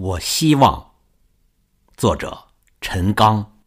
[0.00, 0.92] 我希望，
[1.96, 2.44] 作者
[2.80, 3.57] 陈刚。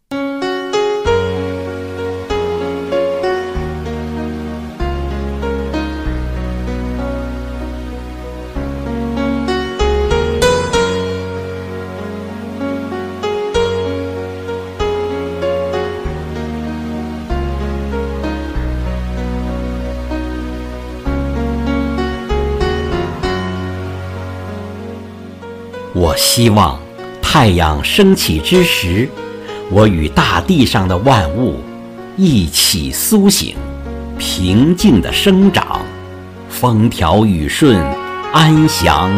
[26.11, 26.77] 我希望
[27.21, 29.07] 太阳升起之时，
[29.69, 31.63] 我与大地上的万物
[32.17, 33.55] 一起苏醒，
[34.17, 35.79] 平静的生长，
[36.49, 37.81] 风调雨顺，
[38.33, 39.09] 安详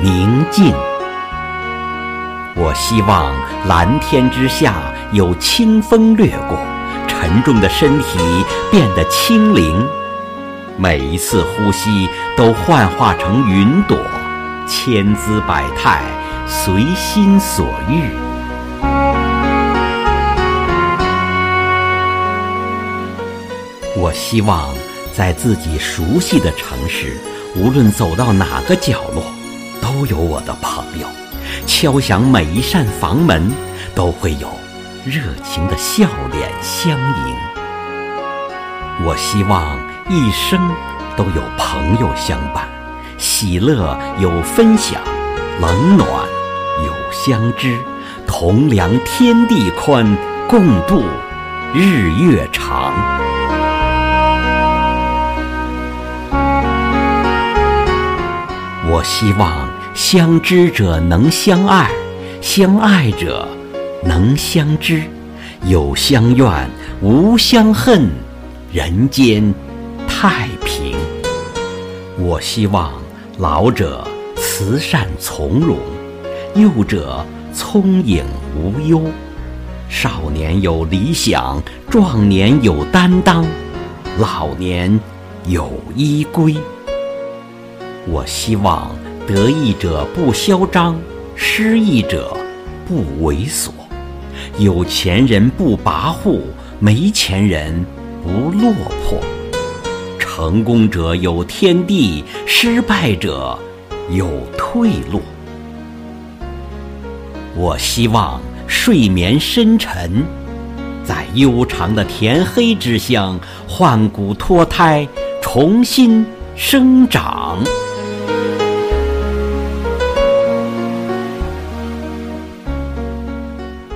[0.00, 0.72] 宁静。
[2.54, 3.34] 我希望
[3.66, 4.74] 蓝天之下
[5.10, 6.56] 有清风掠过，
[7.08, 8.20] 沉重的身体
[8.70, 9.84] 变得轻灵，
[10.76, 13.98] 每一次呼吸都幻化成云朵。
[14.70, 16.02] 千姿百态，
[16.48, 18.10] 随心所欲。
[23.94, 24.74] 我希望
[25.14, 27.18] 在自己熟悉的城市，
[27.54, 29.24] 无论走到哪个角落，
[29.82, 31.06] 都有我的朋友。
[31.66, 33.50] 敲响每一扇房门，
[33.94, 34.48] 都会有
[35.04, 37.36] 热情的笑脸相迎。
[39.04, 40.58] 我希望一生
[41.14, 42.66] 都有朋友相伴。
[43.18, 45.00] 喜乐有分享，
[45.60, 46.08] 冷暖
[46.84, 47.78] 有相知，
[48.26, 50.06] 同量天地宽，
[50.48, 51.02] 共度
[51.74, 52.92] 日月长。
[58.90, 61.90] 我希望相知者能相爱，
[62.40, 63.46] 相爱者
[64.04, 65.02] 能相知，
[65.64, 66.70] 有相怨
[67.00, 68.08] 无相恨，
[68.72, 69.54] 人间
[70.08, 70.96] 太平。
[72.18, 72.92] 我希望。
[73.40, 74.04] 老者
[74.34, 75.78] 慈善从容，
[76.58, 78.24] 幼者聪颖
[78.56, 79.00] 无忧，
[79.88, 83.46] 少年有理想，壮年有担当，
[84.18, 84.98] 老年
[85.46, 86.56] 有依归。
[88.08, 88.90] 我希望
[89.24, 90.98] 得意者不嚣张，
[91.36, 92.36] 失意者
[92.88, 93.68] 不猥琐，
[94.58, 96.40] 有钱人不跋扈，
[96.80, 97.86] 没钱人
[98.20, 98.72] 不落
[99.04, 99.20] 魄。
[100.18, 103.56] 成功者有天地，失败者
[104.10, 105.22] 有退路。
[107.60, 110.22] 我希望睡眠深沉，
[111.02, 113.36] 在悠长的天黑之乡
[113.66, 115.04] 换骨脱胎，
[115.42, 116.24] 重新
[116.54, 117.58] 生长。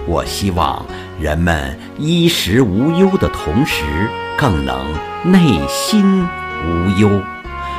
[0.09, 0.85] 我希望
[1.21, 3.85] 人们衣食无忧的同时。
[4.37, 4.77] 更能
[5.23, 6.27] 内心
[6.67, 7.09] 无忧，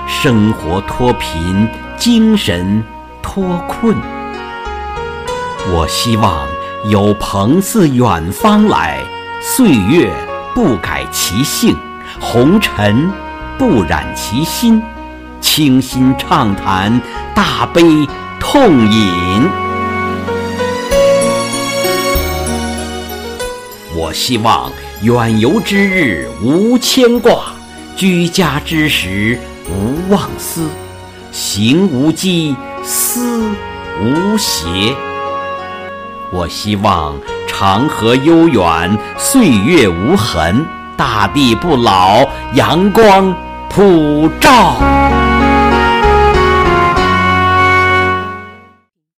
[0.07, 1.67] 生活脱贫，
[1.97, 2.81] 精神
[3.21, 4.12] 脱困。
[5.71, 6.47] 我希望
[6.89, 8.99] 有朋自远方来，
[9.41, 10.11] 岁月
[10.53, 11.75] 不改其性，
[12.19, 13.09] 红尘
[13.57, 14.81] 不染其心，
[15.39, 17.01] 倾心畅谈，
[17.33, 17.81] 大悲
[18.39, 19.49] 痛饮。
[23.95, 24.71] 我希望。
[25.01, 27.51] 远游之日无牵挂，
[27.93, 29.37] 居家之时
[29.69, 30.69] 无忘思，
[31.29, 33.49] 行无羁，思
[34.01, 34.95] 无邪。
[36.33, 37.15] 我希望
[37.47, 40.65] 长河悠远，岁月无痕，
[40.97, 43.31] 大地不老，阳光
[43.69, 44.75] 普照。